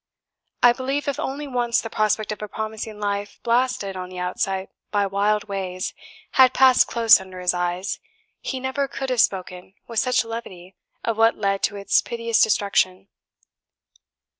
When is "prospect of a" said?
1.87-2.47